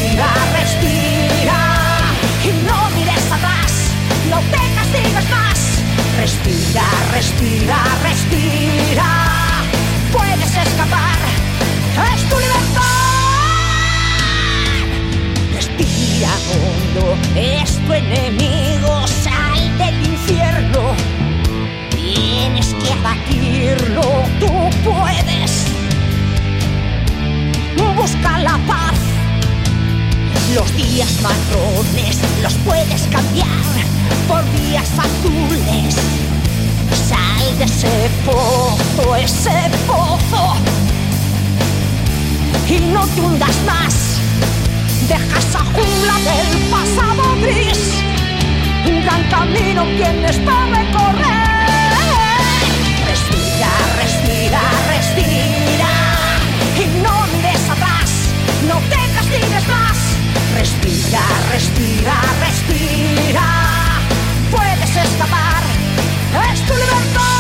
Respira, 7.18 7.82
respira. 8.00 9.64
Puedes 10.12 10.56
escapar, 10.56 11.18
es 12.14 12.28
tu 12.28 12.38
libertad. 12.38 12.84
Respira 15.52 16.30
hondo, 16.48 17.16
es 17.34 17.84
tu 17.84 17.92
enemigo, 17.92 19.04
sal 19.08 19.78
del 19.78 20.06
infierno. 20.06 20.94
Tienes 21.90 22.72
que 22.74 22.92
abatirlo, 22.92 24.02
tú 24.38 24.70
puedes. 24.84 25.66
Busca 27.96 28.38
la 28.38 28.56
paz. 28.68 28.94
Los 30.54 30.72
días 30.76 31.20
marrones 31.20 32.20
los 32.44 32.54
puedes 32.64 33.08
cambiar 33.08 33.48
por 34.28 34.44
días 34.52 34.88
azules. 34.96 36.37
Sal 36.92 37.58
de 37.58 37.64
ese 37.64 38.10
pozo, 38.24 39.16
ese 39.16 39.70
pozo. 39.86 40.56
Y 42.68 42.80
no 42.92 43.06
te 43.06 43.20
hundas 43.20 43.56
más. 43.66 44.20
Deja 45.08 45.38
esa 45.38 45.60
jungla 45.60 46.14
del 46.28 46.58
pasado 46.70 47.36
gris. 47.40 48.02
Un 48.86 49.02
gran 49.02 49.22
camino 49.30 49.84
tienes 49.96 50.36
para 50.38 50.66
recorrer. 50.66 51.48
Respira, 53.06 53.70
respira, 53.96 54.60
respira. 54.88 55.90
Y 56.76 56.86
no 57.02 57.26
mires 57.32 57.70
atrás, 57.70 58.10
no 58.68 58.78
te 58.90 59.00
castigues 59.14 59.66
más. 59.68 59.98
Respira, 60.54 61.22
respira, 61.50 62.14
respira. 62.40 63.46
Puedes 64.50 64.96
escapar, 64.96 65.57
es 66.34 66.60
tu 66.66 66.74
libertad. 66.74 67.37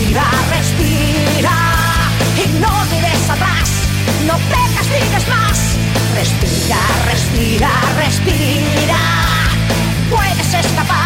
Respira, 0.00 0.30
respira 0.48 1.52
y 2.34 2.58
no 2.58 2.84
mires 2.86 3.28
atrás, 3.28 3.70
no 4.26 4.38
prendas 4.48 4.88
mires 4.88 5.28
más. 5.28 5.76
Respira, 6.14 6.78
respira, 7.04 7.70
respira. 7.98 8.98
Puedes 10.08 10.54
escapar. 10.54 10.99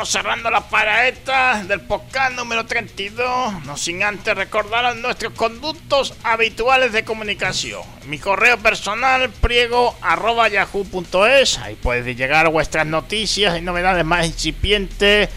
Estamos 0.00 0.12
cerrando 0.12 0.50
la 0.50 0.62
paraeta 0.62 1.62
del 1.62 1.82
podcast 1.82 2.32
número 2.32 2.64
32, 2.64 3.66
no 3.66 3.76
sin 3.76 4.02
antes 4.02 4.34
recordar 4.34 4.96
nuestros 4.96 5.34
conductos 5.34 6.14
habituales 6.22 6.94
de 6.94 7.04
comunicación. 7.04 7.82
Mi 8.06 8.18
correo 8.18 8.56
personal, 8.56 9.28
priego 9.28 9.94
arroba 10.00 10.48
yahoo.es, 10.48 11.58
ahí 11.58 11.74
puedes 11.74 12.16
llegar 12.16 12.48
vuestras 12.48 12.86
noticias 12.86 13.58
y 13.58 13.60
novedades 13.60 14.06
más 14.06 14.24
incipientes 14.24 15.28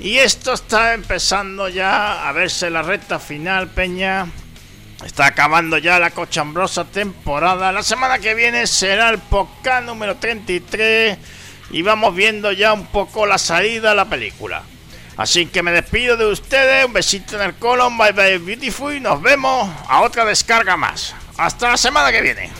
Y 0.00 0.16
esto 0.16 0.54
está 0.54 0.94
empezando 0.94 1.68
ya 1.68 2.26
a 2.26 2.32
verse 2.32 2.70
la 2.70 2.80
recta 2.80 3.18
final, 3.18 3.68
Peña. 3.68 4.26
Está 5.04 5.26
acabando 5.26 5.76
ya 5.76 5.98
la 5.98 6.12
cochambrosa 6.12 6.86
temporada. 6.86 7.72
La 7.72 7.82
semana 7.82 8.20
que 8.20 8.34
viene 8.34 8.66
será 8.66 9.10
el 9.10 9.18
podcast 9.18 9.84
número 9.84 10.16
33 10.16 11.18
y 11.72 11.82
vamos 11.82 12.14
viendo 12.14 12.52
ya 12.52 12.72
un 12.72 12.86
poco 12.86 13.26
la 13.26 13.36
salida 13.36 13.90
de 13.90 13.96
la 13.96 14.06
película. 14.06 14.62
Así 15.16 15.46
que 15.46 15.62
me 15.62 15.72
despido 15.72 16.16
de 16.16 16.26
ustedes, 16.26 16.86
un 16.86 16.92
besito 16.92 17.36
en 17.36 17.42
el 17.42 17.54
colon, 17.54 17.98
bye 17.98 18.12
bye 18.12 18.38
beautiful 18.38 18.94
y 18.94 19.00
nos 19.00 19.20
vemos 19.20 19.70
a 19.88 20.00
otra 20.00 20.24
descarga 20.24 20.76
más. 20.76 21.14
Hasta 21.36 21.70
la 21.70 21.76
semana 21.76 22.10
que 22.10 22.22
viene. 22.22 22.50